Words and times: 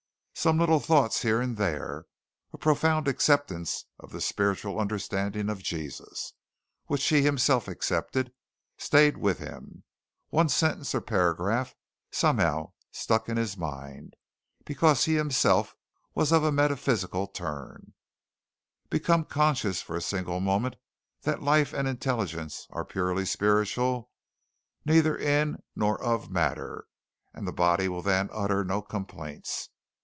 Some 0.33 0.57
little 0.57 0.79
thoughts 0.79 1.21
here 1.21 1.39
and 1.39 1.55
there 1.55 2.07
a 2.51 2.57
profound 2.57 3.07
acceptance 3.07 3.85
of 3.99 4.11
the 4.11 4.19
spiritual 4.19 4.79
understanding 4.79 5.49
of 5.49 5.61
Jesus, 5.61 6.33
which 6.87 7.05
he 7.09 7.21
himself 7.21 7.67
accepted, 7.67 8.33
stayed 8.75 9.17
with 9.17 9.37
him. 9.37 9.83
One 10.29 10.49
sentence 10.49 10.95
or 10.95 11.01
paragraph 11.01 11.75
somehow 12.09 12.71
stuck 12.91 13.29
in 13.29 13.37
his 13.37 13.55
mind, 13.55 14.15
because 14.65 15.05
he 15.05 15.13
himself 15.13 15.75
was 16.15 16.31
of 16.31 16.43
a 16.43 16.51
metaphysical 16.51 17.27
turn 17.27 17.93
"Become 18.89 19.25
conscious 19.25 19.83
for 19.83 19.95
a 19.95 20.01
single 20.01 20.39
moment 20.39 20.75
that 21.21 21.43
life 21.43 21.71
and 21.71 21.87
intelligence 21.87 22.65
are 22.71 22.85
purely 22.85 23.25
spiritual, 23.27 24.09
neither 24.85 25.15
in 25.15 25.61
nor 25.75 26.01
of 26.01 26.31
matter, 26.31 26.85
and 27.31 27.47
the 27.47 27.53
body 27.53 27.87
will 27.87 28.01
then 28.01 28.27
utter 28.33 28.63
no 28.63 28.81
complaints. 28.81 29.69